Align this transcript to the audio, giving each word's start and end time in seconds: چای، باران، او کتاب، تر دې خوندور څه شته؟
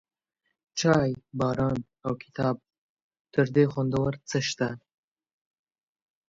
چای، 0.79 1.11
باران، 1.39 1.77
او 2.05 2.11
کتاب، 2.23 2.55
تر 3.33 3.45
دې 3.55 3.65
خوندور 3.71 4.13
څه 4.29 4.37
شته؟ 4.47 4.69